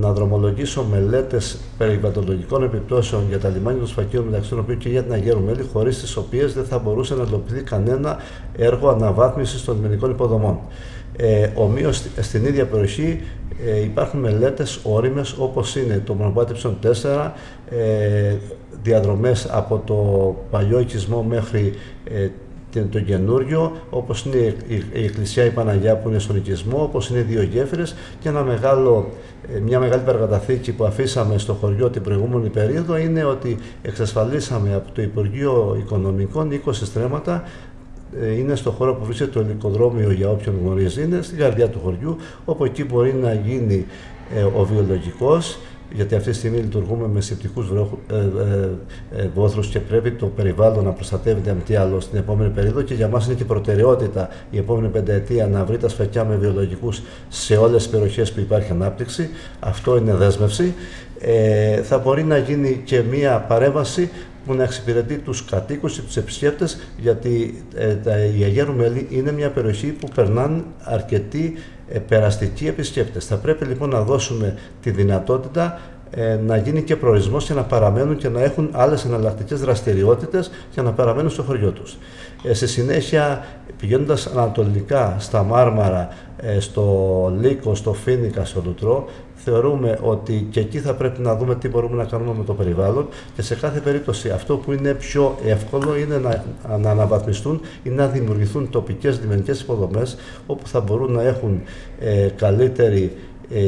να 0.00 0.12
δρομολογήσω 0.12 0.84
μελέτες 0.84 1.58
περιβαλλοντολογικών 1.78 2.62
επιπτώσεων 2.62 3.22
για 3.28 3.38
τα 3.38 3.48
λιμάνια 3.48 3.78
των 3.78 3.88
Σφακίων, 3.88 4.24
μεταξύ 4.24 4.50
των 4.50 4.58
οποίων 4.58 4.78
και 4.78 4.88
για 4.88 5.02
την 5.02 5.12
Αγία 5.12 5.32
Ρουμέλη, 5.32 5.68
χωρίς 5.72 6.00
τις 6.00 6.16
οποίες 6.16 6.54
δεν 6.54 6.64
θα 6.64 6.78
μπορούσε 6.78 7.14
να 7.14 7.22
υλοποιηθεί 7.22 7.62
κανένα 7.62 8.16
έργο 8.56 8.88
αναβάθμισης 8.88 9.64
των 9.64 9.76
λιμενικών 9.76 10.10
υποδομών. 10.10 10.58
Ε, 11.16 11.50
Ομοίως 11.54 12.02
στην 12.20 12.44
ίδια 12.44 12.66
περιοχή 12.66 13.20
ε, 13.66 13.82
υπάρχουν 13.82 14.20
μελέτες 14.20 14.80
όριμες 14.82 15.34
όπως 15.38 15.76
είναι 15.76 16.02
το 16.04 16.14
μονοπάτι 16.14 16.52
4, 17.02 17.30
ε, 17.70 18.36
διαδρομές 18.82 19.48
από 19.50 19.82
το 19.86 20.36
παλιό 20.50 20.80
οικισμό 20.80 21.22
μέχρι 21.22 21.72
ε, 22.04 22.28
το 22.90 23.00
καινούριο, 23.00 23.72
όπως 23.90 24.24
είναι 24.24 24.54
η 24.92 25.04
Εκκλησία 25.04 25.44
η 25.44 25.50
Παναγιά 25.50 25.96
που 25.96 26.08
είναι 26.08 26.18
στον 26.18 26.36
οικισμό, 26.36 26.82
όπως 26.82 27.08
είναι 27.08 27.18
οι 27.18 27.22
δύο 27.22 27.42
γέφυρες 27.42 27.94
και 28.20 28.28
ένα 28.28 28.42
μεγάλο, 28.42 29.10
ε, 29.54 29.58
μια 29.60 29.78
μεγάλη 29.78 30.02
παρακαταθήκη 30.02 30.72
που 30.72 30.84
αφήσαμε 30.84 31.38
στο 31.38 31.52
χωριό 31.52 31.90
την 31.90 32.02
προηγούμενη 32.02 32.48
περίοδο 32.48 32.96
είναι 32.96 33.24
ότι 33.24 33.58
εξασφαλίσαμε 33.82 34.74
από 34.74 34.92
το 34.92 35.02
Υπουργείο 35.02 35.76
Οικονομικών 35.78 36.60
20 36.66 36.70
στρέμματα 36.72 37.44
ε, 38.20 38.32
είναι 38.32 38.54
στο 38.54 38.70
χώρο 38.70 38.94
που 38.94 39.04
βρίσκεται 39.04 39.30
το 39.30 39.40
ελικοδρόμιο 39.40 40.10
για 40.10 40.28
όποιον 40.28 40.54
γνωρίζει, 40.62 41.02
είναι 41.02 41.22
στην 41.22 41.38
καρδιά 41.38 41.68
του 41.68 41.80
χωριού, 41.84 42.16
όπου 42.44 42.64
εκεί 42.64 42.84
μπορεί 42.84 43.14
να 43.14 43.32
γίνει 43.34 43.86
ε, 44.34 44.42
ο 44.42 44.64
βιολογικός, 44.64 45.58
γιατί 45.92 46.14
αυτή 46.14 46.30
τη 46.30 46.36
στιγμή 46.36 46.58
λειτουργούμε 46.58 47.06
με 47.06 47.20
σεπτικού 47.20 47.60
ε, 47.60 48.14
ε, 48.14 49.22
ε, 49.22 49.28
βόθρους 49.34 49.68
και 49.68 49.80
πρέπει 49.80 50.10
το 50.10 50.26
περιβάλλον 50.26 50.84
να 50.84 50.90
προστατεύεται 50.90 51.52
με 51.52 51.60
τι 51.60 51.74
άλλο 51.74 52.00
στην 52.00 52.18
επόμενη 52.18 52.50
περίοδο 52.50 52.82
και 52.82 52.94
για 52.94 53.08
μας 53.08 53.26
είναι 53.26 53.34
και 53.34 53.44
προτεραιότητα 53.44 54.28
η 54.50 54.58
επόμενη 54.58 54.88
πενταετία 54.88 55.46
να 55.46 55.64
βρει 55.64 55.76
τα 55.76 55.88
σφακιά 55.88 56.24
με 56.24 56.36
βιολογικούς 56.36 57.02
σε 57.28 57.56
όλες 57.56 57.82
τις 57.82 57.92
περιοχές 57.92 58.32
που 58.32 58.40
υπάρχει 58.40 58.70
ανάπτυξη. 58.70 59.30
Αυτό 59.60 59.96
είναι 59.96 60.14
δέσμευση. 60.14 60.74
Ε, 61.20 61.82
θα 61.82 61.98
μπορεί 61.98 62.24
να 62.24 62.38
γίνει 62.38 62.82
και 62.84 63.02
μία 63.02 63.38
παρέμβαση 63.38 64.10
που 64.48 64.54
να 64.54 64.62
εξυπηρετεί 64.62 65.18
τους 65.18 65.44
κατοίκους 65.44 65.94
και 65.94 66.00
τους 66.00 66.16
επισκέπτες, 66.16 66.78
γιατί 66.98 67.64
ε, 67.74 67.94
τα, 67.94 68.18
η 68.18 68.42
Αγία 68.42 68.66
Μέλη 68.66 69.06
είναι 69.10 69.32
μια 69.32 69.50
περιοχή 69.50 69.86
που 69.86 70.08
περνάνε 70.14 70.62
αρκετοί 70.82 71.54
ε, 71.88 71.98
περαστικοί 71.98 72.66
επισκέπτες. 72.66 73.24
Θα 73.24 73.36
πρέπει 73.36 73.64
λοιπόν 73.64 73.88
να 73.88 74.02
δώσουμε 74.02 74.54
τη 74.82 74.90
δυνατότητα 74.90 75.80
ε, 76.10 76.38
να 76.46 76.56
γίνει 76.56 76.82
και 76.82 76.96
προορισμός 76.96 77.44
και 77.44 77.54
να 77.54 77.62
παραμένουν 77.62 78.16
και 78.16 78.28
να 78.28 78.42
έχουν 78.42 78.68
άλλες 78.72 79.04
εναλλακτικές 79.04 79.60
δραστηριότητες 79.60 80.50
και 80.70 80.82
να 80.82 80.92
παραμένουν 80.92 81.30
στο 81.30 81.42
χωριό 81.42 81.70
τους. 81.70 81.96
Ε, 82.42 82.54
στη 82.54 82.66
συνέχεια, 82.66 83.44
πηγαίνοντας 83.78 84.26
ανατολικά 84.26 85.16
στα 85.18 85.42
Μάρμαρα, 85.42 86.08
ε, 86.36 86.60
στο 86.60 87.32
Λύκο, 87.40 87.74
στο 87.74 87.92
Φίνικα, 87.92 88.44
στο 88.44 88.62
Λουτρό, 88.64 89.08
θεωρούμε 89.44 89.98
ότι 90.02 90.46
και 90.50 90.60
εκεί 90.60 90.78
θα 90.78 90.94
πρέπει 90.94 91.20
να 91.20 91.36
δούμε 91.36 91.54
τι 91.54 91.68
μπορούμε 91.68 91.96
να 91.96 92.04
κάνουμε 92.04 92.34
με 92.38 92.44
το 92.44 92.54
περιβάλλον 92.54 93.08
και 93.34 93.42
σε 93.42 93.54
κάθε 93.54 93.80
περίπτωση 93.80 94.30
αυτό 94.30 94.56
που 94.56 94.72
είναι 94.72 94.94
πιο 94.94 95.38
εύκολο 95.44 95.96
είναι 95.96 96.16
να, 96.16 96.44
να 96.78 96.90
αναβαθμιστούν 96.90 97.60
ή 97.82 97.88
να 97.88 98.06
δημιουργηθούν 98.06 98.70
τοπικές 98.70 99.20
λιμενικές 99.20 99.60
υποδομές 99.60 100.16
όπου 100.46 100.66
θα 100.66 100.80
μπορούν 100.80 101.12
να 101.12 101.22
έχουν 101.22 101.62
ε, 102.00 102.28
καλύτερη 102.36 103.12
ε, 103.50 103.60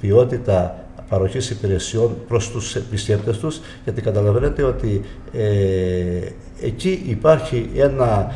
ποιότητα 0.00 0.88
παροχής 1.08 1.50
υπηρεσιών 1.50 2.16
προς 2.28 2.50
τους 2.50 2.76
επισκέπτες 2.76 3.38
τους 3.38 3.60
γιατί 3.84 4.00
καταλαβαίνετε 4.02 4.62
ότι 4.62 5.00
ε, 5.32 6.20
εκεί 6.62 7.02
υπάρχει, 7.06 7.70
ένα, 7.76 8.32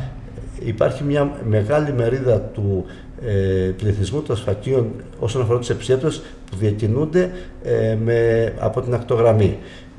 υπάρχει 0.59 1.03
μια 1.03 1.31
μεγάλη 1.47 1.93
μερίδα 1.93 2.39
του 2.39 2.85
ε, 3.12 3.12
πληθυσμού 3.77 4.21
των 4.21 4.35
σφακίων 4.35 4.91
όσον 5.19 5.41
αφορά 5.41 5.59
τους 5.59 5.69
επισκέπτες 5.69 6.21
που 6.49 6.55
διακινούνται 6.55 7.31
ε, 7.63 7.97
με, 8.03 8.53
από 8.59 8.81
την 8.81 8.93
ακτογραμμή. 8.93 9.57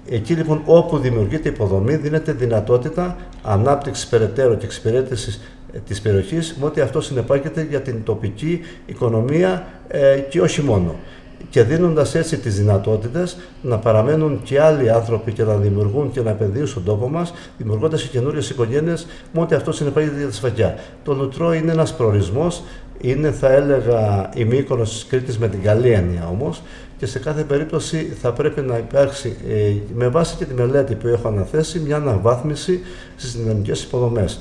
Εκεί 0.08 0.34
λοιπόν 0.34 0.62
όπου 0.64 0.98
δημιουργείται 0.98 1.48
υποδομή 1.48 1.96
δίνεται 1.96 2.32
δυνατότητα 2.32 3.16
ανάπτυξης 3.42 4.06
περαιτέρω 4.06 4.54
και 4.54 4.64
εξυπηρέτησης 4.64 5.40
ε, 5.72 5.78
της 5.78 6.00
περιοχής 6.00 6.56
με 6.60 6.66
ό,τι 6.66 6.80
αυτό 6.80 7.00
συνεπάγεται 7.00 7.66
για 7.70 7.80
την 7.80 8.02
τοπική 8.04 8.60
οικονομία 8.86 9.66
ε, 9.88 10.18
και 10.18 10.40
όχι 10.40 10.62
μόνο 10.62 10.94
και 11.50 11.62
δίνοντας 11.62 12.14
έτσι 12.14 12.38
τις 12.38 12.56
δυνατότητες 12.56 13.36
να 13.62 13.78
παραμένουν 13.78 14.40
και 14.42 14.60
άλλοι 14.60 14.90
άνθρωποι 14.90 15.32
και 15.32 15.42
να 15.42 15.56
δημιουργούν 15.56 16.10
και 16.10 16.20
να 16.20 16.30
επενδύουν 16.30 16.66
στον 16.66 16.84
τόπο 16.84 17.08
μας, 17.08 17.34
δημιουργώντας 17.58 18.02
και 18.02 18.08
καινούριες 18.08 18.50
οικογένειες, 18.50 19.06
με 19.32 19.40
ό,τι 19.40 19.54
αυτό 19.54 19.72
συνεπάγεται 19.72 20.18
για 20.18 20.26
τη 20.26 20.34
σφαγιά. 20.34 20.78
Το 21.04 21.14
Λουτρό 21.14 21.52
είναι 21.52 21.72
ένας 21.72 21.94
προορισμός, 21.94 22.62
είναι 23.00 23.30
θα 23.30 23.52
έλεγα 23.52 24.30
η 24.34 24.44
Μύκονος 24.44 24.90
της 24.90 25.06
Κρήτης 25.06 25.38
με 25.38 25.48
την 25.48 25.62
καλή 25.62 25.90
έννοια 25.90 26.28
όμως 26.28 26.62
και 26.98 27.06
σε 27.06 27.18
κάθε 27.18 27.42
περίπτωση 27.42 28.16
θα 28.20 28.32
πρέπει 28.32 28.60
να 28.60 28.76
υπάρξει 28.76 29.36
ε, 29.48 29.72
με 29.94 30.08
βάση 30.08 30.36
και 30.36 30.44
τη 30.44 30.54
μελέτη 30.54 30.94
που 30.94 31.06
έχω 31.06 31.28
αναθέσει 31.28 31.78
μια 31.78 31.96
αναβάθμιση 31.96 32.80
στις 33.16 33.36
δυναμικές 33.36 33.82
υποδομές. 33.82 34.40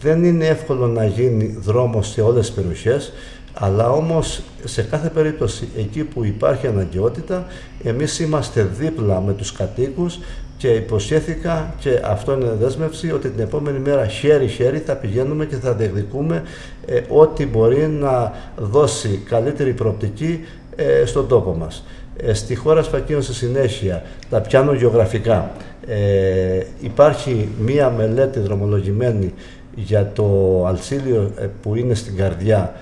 Δεν 0.00 0.24
είναι 0.24 0.46
εύκολο 0.46 0.86
να 0.86 1.04
γίνει 1.04 1.56
δρόμος 1.60 2.08
σε 2.08 2.20
όλες 2.20 2.46
τις 2.46 2.54
περιοχές, 2.54 3.12
αλλά 3.54 3.90
όμως 3.90 4.42
σε 4.64 4.82
κάθε 4.82 5.08
περίπτωση 5.08 5.68
εκεί 5.76 6.04
που 6.04 6.24
υπάρχει 6.24 6.66
αναγκαιότητα 6.66 7.46
εμείς 7.82 8.20
είμαστε 8.20 8.62
δίπλα 8.78 9.20
με 9.20 9.32
τους 9.32 9.52
κατοίκους 9.52 10.18
και 10.64 10.70
υποσχέθηκα 10.70 11.74
και 11.78 12.00
αυτό 12.04 12.32
είναι 12.32 12.56
δέσμευση 12.60 13.12
ότι 13.12 13.28
την 13.28 13.40
επόμενη 13.40 13.78
μέρα 13.78 14.06
χέρι-χέρι 14.06 14.78
θα 14.78 14.96
πηγαίνουμε 14.96 15.46
και 15.46 15.56
θα 15.56 15.72
διεκδικούμε 15.72 16.42
ε, 16.86 17.00
ό,τι 17.08 17.46
μπορεί 17.46 17.86
να 17.86 18.32
δώσει 18.56 19.22
καλύτερη 19.28 19.72
προοπτική 19.72 20.44
ε, 20.76 21.04
στον 21.04 21.28
τόπο 21.28 21.54
μας. 21.54 21.84
Ε, 22.16 22.34
στη 22.34 22.54
χώρα 22.54 22.82
Σφακίων 22.82 23.22
στη 23.22 23.34
συνέχεια, 23.34 24.02
τα 24.30 24.40
πιάνω 24.40 24.72
γεωγραφικά. 24.72 25.50
Ε, 25.86 26.62
υπάρχει 26.80 27.48
μία 27.58 27.90
μελέτη 27.90 28.40
δρομολογημένη 28.40 29.34
για 29.74 30.12
το 30.14 30.26
Αλσίλιο 30.66 31.30
που 31.62 31.74
είναι 31.74 31.94
στην 31.94 32.16
καρδιά 32.16 32.74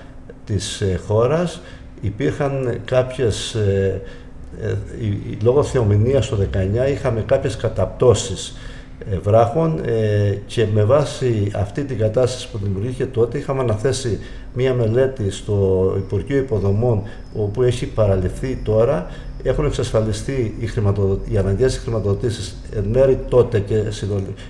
της 0.45 0.81
ε, 0.81 0.99
χώρας 1.07 1.61
υπήρχαν 2.01 2.79
κάποιες, 2.85 3.57
ε, 4.61 4.67
ε, 4.67 4.75
λόγω 5.43 5.63
θεομηνίας 5.63 6.29
το 6.29 6.37
19 6.85 6.89
είχαμε 6.91 7.21
κάποιες 7.21 7.55
καταπτώσεις 7.55 8.57
βράχων 9.21 9.81
και 10.45 10.67
με 10.73 10.83
βάση 10.83 11.51
αυτή 11.55 11.83
την 11.83 11.97
κατάσταση 11.97 12.49
που 12.51 12.57
δημιουργήθηκε 12.63 13.05
τότε 13.05 13.37
είχαμε 13.37 13.61
αναθέσει 13.61 14.19
μία 14.53 14.73
μελέτη 14.73 15.31
στο 15.31 15.93
Υπουργείο 15.97 16.37
Υποδομών 16.37 17.03
όπου 17.35 17.61
έχει 17.61 17.85
παραλυφθεί 17.85 18.61
τώρα. 18.63 19.07
Έχουν 19.43 19.65
εξασφαλιστεί 19.65 20.55
οι, 20.59 20.69
οι 21.31 21.37
αναγκαίες 21.37 21.77
χρηματοδοτήσεις 21.77 22.57
εν 22.75 22.83
μέρη 22.83 23.19
τότε 23.29 23.59
και, 23.59 23.83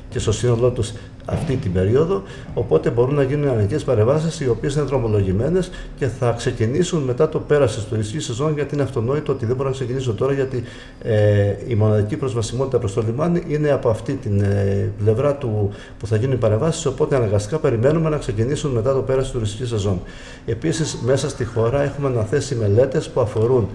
και 0.10 0.19
στο 0.19 0.31
σύνολό 0.31 0.69
τους 0.69 0.93
αυτή 1.25 1.56
την 1.56 1.74
περίοδο, 1.74 2.24
οπότε 2.53 2.89
μπορούν 2.89 3.15
να 3.15 3.24
γίνουν 3.24 3.50
αναγκαίες 3.50 3.84
παρεμβάσεις 3.84 4.39
οι 4.39 4.50
οποίες 4.50 4.75
είναι 4.75 4.84
δρομολογημένες 4.84 5.72
και 5.98 6.08
θα 6.08 6.32
ξεκινήσουν 6.32 7.01
μετά 7.01 7.30
το 7.30 7.39
πέρα 7.39 7.65
τη 7.65 7.82
τουριστική 7.89 8.20
σεζόν, 8.20 8.53
γιατί 8.53 8.74
είναι 8.74 8.84
αυτονόητο 8.84 9.32
ότι 9.32 9.46
δεν 9.46 9.56
μπορούν 9.56 9.72
να 9.72 9.77
ξεκινήσουν 9.77 10.15
τώρα, 10.15 10.34
γιατί 10.34 10.63
ε, 11.03 11.56
η 11.68 11.75
μοναδική 11.75 12.18
προσβασιμότητα 12.18 12.80
προς 12.80 12.94
το 12.94 13.01
λιμάνι 13.01 13.44
είναι 13.48 13.72
από 13.72 13.89
αυτή 13.89 14.13
την 14.13 14.42
ε, 14.42 14.92
πλευρά 15.03 15.36
του 15.36 15.72
που 16.00 16.08
θα 16.08 16.15
γίνουν 16.15 16.34
οι 16.34 16.38
παρεμβάσεις, 16.38 16.86
οπότε 16.86 17.15
αναγκαστικά 17.15 17.60
περιμένουμε 17.60 18.10
να 18.10 18.18
ξεκινήσουν 18.18 18.72
μετά 18.72 18.94
το 18.94 19.01
πέρα 19.01 19.22
τη 19.22 19.30
τουριστική 19.30 19.65
σεζόν. 19.65 20.01
Επίσης, 20.46 20.98
μέσα 21.06 21.30
στη 21.30 21.46
χώρα 21.46 21.82
έχουμε 21.82 22.08
αναθέσει 22.08 22.56
μελέτες 22.56 23.10
που 23.10 23.22
αφορούν 23.22 23.68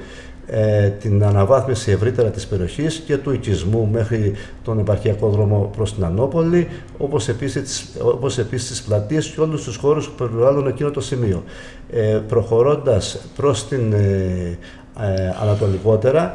ε, 0.51 0.89
την 0.89 1.25
αναβάθμιση 1.25 1.91
ευρύτερα 1.91 2.29
της 2.29 2.47
περιοχής 2.47 3.03
και 3.07 3.17
του 3.17 3.33
οικισμού 3.33 3.89
μέχρι 3.93 4.33
τον 4.65 4.79
επαρχιακό 4.79 5.29
δρόμο 5.29 5.71
προς 5.77 5.95
την 5.95 6.05
Ανόπολη, 6.05 6.69
όπως 6.99 7.29
επίσης, 7.29 7.89
όπως 8.03 8.39
επίσης 8.39 8.69
τις 8.69 8.83
πλατείες 8.83 9.27
και 9.27 9.41
όλους 9.41 9.65
τους 9.65 9.77
χώρους 9.77 10.09
που 10.09 10.15
περιβάλλουν 10.25 10.67
εκείνο 10.67 10.91
το 10.91 11.01
σημείο. 11.01 11.43
Ε, 11.93 12.21
προχωρώντας 12.29 13.19
προς 13.37 13.69
την 13.69 13.93
ε, 13.93 14.59
ε 15.01 15.35
ανατολικότερα, 15.43 16.35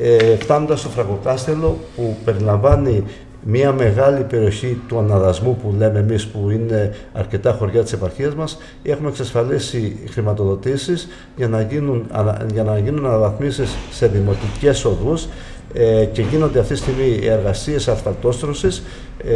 ε, 0.00 0.36
φτάνοντας 0.36 0.80
στο 0.80 0.88
Φραγκοκάστελο 0.88 1.78
που 1.96 2.16
περιλαμβάνει 2.24 3.04
μια 3.44 3.72
μεγάλη 3.72 4.22
περιοχή 4.22 4.80
του 4.88 4.98
αναδασμού 4.98 5.56
που 5.56 5.74
λέμε 5.78 5.98
εμείς 5.98 6.26
που 6.26 6.50
είναι 6.50 6.94
αρκετά 7.12 7.52
χωριά 7.52 7.82
της 7.82 7.92
επαρχίας 7.92 8.34
μας 8.34 8.58
έχουμε 8.82 9.08
εξασφαλίσει 9.08 9.96
χρηματοδοτήσεις 10.10 11.08
για 11.36 11.48
να 11.48 11.60
γίνουν, 11.60 12.06
για 12.52 12.62
να 12.62 12.78
γίνουν 12.78 13.06
αναβαθμίσεις 13.06 13.76
σε 13.90 14.06
δημοτικές 14.06 14.84
οδούς 14.84 15.28
ε, 15.76 16.04
και 16.04 16.22
γίνονται 16.22 16.58
αυτή 16.58 16.74
τη 16.74 16.78
στιγμή 16.80 17.18
εργασίες 17.22 17.88
ασφαλτόστρωσης 17.88 18.82
ε, 19.24 19.34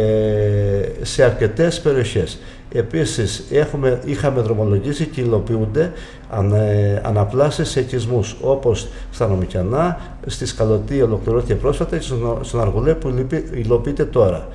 σε 1.01 1.23
αρκετές 1.23 1.81
περιοχές. 1.81 2.39
Επίσης, 2.71 3.43
έχουμε, 3.51 3.99
είχαμε 4.05 4.41
δρομολογήσει 4.41 5.05
και 5.05 5.21
υλοποιούνται 5.21 5.91
αν, 6.29 6.53
ε, 6.53 7.01
αναπλάσεις 7.05 7.69
σε 7.69 7.79
οικισμούς, 7.79 8.35
όπως 8.41 8.87
στα 9.11 9.27
Νομικιανά, 9.27 9.99
στη 10.25 10.45
Σκαλωτή 10.45 11.01
ολοκληρώθηκε 11.01 11.55
πρόσφατα 11.55 11.97
και 11.97 12.05
στον 12.41 12.61
Αργολέ 12.61 12.93
που 12.93 13.13
υλοποιείται 13.53 14.05
τώρα. 14.05 14.47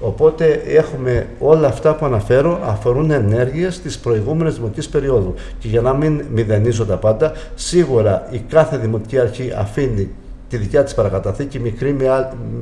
Οπότε 0.00 0.62
έχουμε 0.66 1.26
όλα 1.38 1.68
αυτά 1.68 1.94
που 1.94 2.04
αναφέρω 2.04 2.60
αφορούν 2.64 3.10
ενέργειες 3.10 3.80
της 3.80 3.98
προηγούμενης 3.98 4.54
δημοτικής 4.54 4.88
περίοδου. 4.88 5.34
Και 5.58 5.68
για 5.68 5.80
να 5.80 5.94
μην 5.94 6.24
μηδενίζω 6.32 6.84
τα 6.86 6.96
πάντα, 6.96 7.32
σίγουρα 7.54 8.28
η 8.30 8.38
κάθε 8.48 8.76
δημοτική 8.76 9.18
αρχή 9.18 9.52
αφήνει 9.56 10.10
τη 10.50 10.56
δικιά 10.56 10.84
της 10.84 10.94
παρακαταθήκη, 10.94 11.58
μικρή 11.58 11.96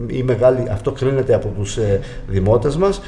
ή 0.07 0.23
μεγάλη, 0.23 0.69
αυτό 0.71 0.93
κρίνεται 0.93 1.35
από 1.35 1.49
τους 1.49 1.77
ε, 1.77 2.01
δημότες 2.29 2.77
μας. 2.77 3.01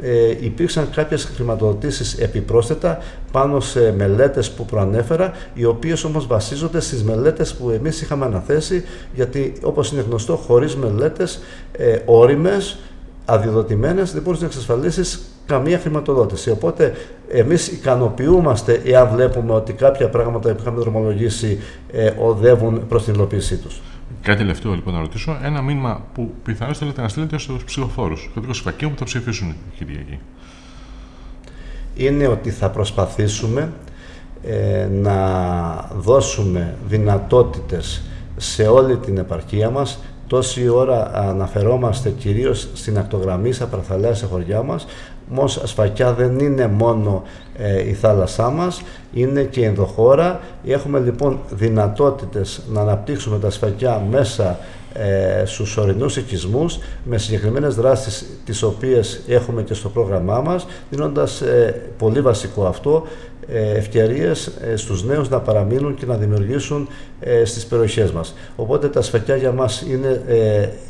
Ε, 0.00 0.30
υπήρξαν 0.40 0.88
κάποιες 0.94 1.24
χρηματοδοτήσεις 1.24 2.18
επιπρόσθετα 2.18 2.98
πάνω 3.32 3.60
σε 3.60 3.94
μελέτες 3.96 4.50
που 4.50 4.64
προανέφερα, 4.64 5.32
οι 5.54 5.64
οποίες 5.64 6.04
όμως 6.04 6.26
βασίζονται 6.26 6.80
στις 6.80 7.04
μελέτες 7.04 7.54
που 7.54 7.70
εμείς 7.70 8.00
είχαμε 8.00 8.24
αναθέσει, 8.24 8.84
γιατί 9.14 9.52
όπως 9.62 9.92
είναι 9.92 10.04
γνωστό, 10.08 10.36
χωρίς 10.36 10.76
μελέτες 10.76 11.40
ε, 11.72 11.98
όριμες, 12.04 12.78
αδειοδοτημένες, 13.24 14.12
δεν 14.12 14.22
μπορείς 14.22 14.40
να 14.40 14.46
εξασφαλίσεις 14.46 15.20
καμία 15.46 15.78
χρηματοδότηση. 15.78 16.50
Οπότε 16.50 16.92
εμείς 17.28 17.68
ικανοποιούμαστε 17.68 18.80
εάν 18.84 19.08
βλέπουμε 19.08 19.52
ότι 19.52 19.72
κάποια 19.72 20.08
πράγματα 20.08 20.52
που 20.52 20.60
είχαμε 20.60 20.80
δρομολογήσει 20.80 21.58
ε, 21.92 22.10
οδεύουν 22.18 22.86
προς 22.88 23.04
την 23.04 23.14
υλοποίησή 23.14 23.56
τους. 23.56 23.80
Κάτι 24.22 24.38
τελευταίο 24.38 24.74
λοιπόν 24.74 24.94
να 24.94 25.00
ρωτήσω. 25.00 25.38
Ένα 25.42 25.62
μήνυμα 25.62 26.04
που 26.14 26.34
πιθανώς 26.42 26.78
θέλετε 26.78 27.00
να 27.00 27.08
στείλετε 27.08 27.38
στους 27.38 27.64
ψηφοφόρους, 27.64 28.28
στο 28.30 28.40
δικό 28.40 28.90
που 28.90 28.98
θα 28.98 29.04
ψηφίσουν 29.04 29.54
Κυριακή. 29.76 30.18
Είναι 31.94 32.26
ότι 32.26 32.50
θα 32.50 32.70
προσπαθήσουμε 32.70 33.72
ε, 34.42 34.88
να 34.92 35.16
δώσουμε 35.96 36.76
δυνατότητες 36.88 38.02
σε 38.36 38.66
όλη 38.66 38.96
την 38.96 39.18
επαρχία 39.18 39.70
μας 39.70 39.98
Τόση 40.28 40.68
ώρα 40.68 41.10
αναφερόμαστε 41.14 42.10
κυρίως 42.10 42.68
στην 42.74 42.98
ακτογραμμή, 42.98 43.52
στα 43.52 43.66
παραθαλάσσια 43.66 44.28
χωριά 44.28 44.62
μας, 44.62 44.86
όμως 45.30 45.56
Ασφακιά 45.56 46.12
δεν 46.12 46.38
είναι 46.38 46.66
μόνο 46.66 47.22
ε, 47.47 47.47
η 47.86 47.92
θάλασσά 47.92 48.50
μας, 48.50 48.82
είναι 49.12 49.42
και 49.42 49.60
η 49.60 49.64
ενδοχώρα. 49.64 50.40
Έχουμε 50.66 50.98
λοιπόν 50.98 51.38
δυνατότητες 51.50 52.62
να 52.72 52.80
αναπτύξουμε 52.80 53.38
τα 53.38 53.46
Ασφακιά 53.46 54.02
μέσα 54.10 54.58
ε, 54.92 55.44
στους 55.44 55.76
ορεινούς 55.76 56.16
οικισμούς 56.16 56.78
με 57.04 57.18
συγκεκριμένες 57.18 57.74
δράσεις 57.74 58.26
τις 58.44 58.62
οποίες 58.62 59.20
έχουμε 59.28 59.62
και 59.62 59.74
στο 59.74 59.88
πρόγραμμά 59.88 60.40
μας 60.40 60.66
δίνοντας 60.90 61.40
ε, 61.40 61.82
πολύ 61.98 62.20
βασικό 62.20 62.66
αυτό 62.66 63.06
ε, 63.52 63.76
ευκαιρίες 63.76 64.46
ε, 64.46 64.76
στους 64.76 65.04
νέους 65.04 65.28
να 65.28 65.40
παραμείνουν 65.40 65.94
και 65.94 66.06
να 66.06 66.14
δημιουργήσουν 66.14 66.88
ε, 67.20 67.44
στις 67.44 67.66
περιοχές 67.66 68.10
μας. 68.10 68.34
Οπότε 68.56 68.88
τα 68.88 69.02
σφακιά 69.02 69.36
για 69.36 69.52
μας 69.52 69.82
είναι, 69.82 70.22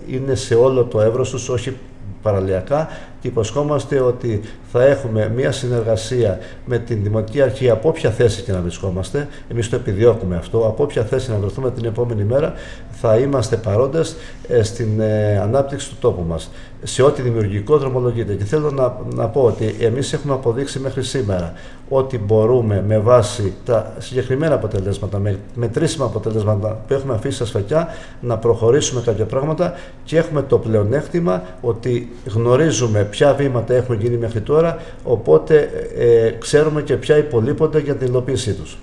είναι 0.08 0.34
σε 0.34 0.54
όλο 0.54 0.84
το 0.84 1.00
εύρος 1.00 1.30
τους, 1.30 1.48
όχι 1.48 1.76
παραλιακά 2.22 2.88
και 3.20 3.28
υποσχόμαστε 3.28 4.00
ότι 4.00 4.40
θα 4.72 4.84
έχουμε 4.84 5.32
μια 5.36 5.52
συνεργασία 5.52 6.38
με 6.64 6.78
την 6.78 7.02
Δημοτική 7.02 7.42
Αρχή 7.42 7.70
από 7.70 7.88
όποια 7.88 8.10
θέση 8.10 8.42
και 8.42 8.52
να 8.52 8.60
βρισκόμαστε. 8.60 9.28
Εμείς 9.50 9.68
το 9.68 9.76
επιδιώκουμε 9.76 10.36
αυτό. 10.36 10.58
Από 10.58 10.82
όποια 10.82 11.04
θέση 11.04 11.30
να 11.30 11.36
βρεθούμε 11.36 11.70
την 11.70 11.84
επόμενη 11.84 12.24
μέρα 12.24 12.52
θα 12.90 13.16
είμαστε 13.16 13.56
παρόντες 13.56 14.16
ε, 14.48 14.62
στην 14.62 15.00
ε, 15.00 15.38
ανάπτυξη 15.38 15.88
του 15.88 15.96
τόπου 16.00 16.24
μας. 16.28 16.50
Σε 16.82 17.02
ό,τι 17.02 17.22
δημιουργικό 17.22 17.78
δρομολογείται. 17.78 18.34
Και 18.34 18.44
θέλω 18.44 18.70
να, 18.70 18.96
να 19.14 19.28
πω 19.28 19.42
ότι 19.42 19.74
εμείς 19.80 20.12
έχουμε 20.12 20.34
αποδείξει 20.34 20.78
μέχρι 20.78 21.02
σήμερα 21.02 21.52
ότι 21.88 22.18
μπορούμε 22.18 22.84
με 22.86 22.98
βάση 22.98 23.54
τα 23.64 23.92
συγκεκριμένα 23.98 24.54
αποτελέσματα, 24.54 25.18
με 25.18 25.38
μετρήσιμα 25.54 26.04
αποτελέσματα 26.04 26.84
που 26.86 26.94
έχουμε 26.94 27.14
αφήσει 27.14 27.34
στα 27.34 27.44
σφακιά, 27.44 27.88
να 28.20 28.38
προχωρήσουμε 28.38 29.00
κάποια 29.00 29.24
πράγματα 29.24 29.74
και 30.04 30.16
έχουμε 30.16 30.42
το 30.42 30.58
πλεονέκτημα 30.58 31.42
ότι 31.60 32.12
γνωρίζουμε 32.34 33.07
ποια 33.08 33.34
βήματα 33.34 33.74
έχουν 33.74 34.00
γίνει 34.00 34.16
μέχρι 34.16 34.40
τώρα, 34.40 34.78
οπότε 35.04 35.70
ε, 35.98 36.30
ξέρουμε 36.30 36.82
και 36.82 36.96
ποια 36.96 37.16
υπολείπονται 37.16 37.80
για 37.80 37.94
την 37.96 38.06
υλοποίησή 38.06 38.54
τους. 38.54 38.78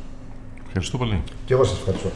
Ευχαριστώ 0.68 0.98
πολύ. 0.98 1.22
Και 1.46 1.54
εγώ 1.54 1.64
σας 1.64 1.78
ευχαριστώ. 1.78 2.10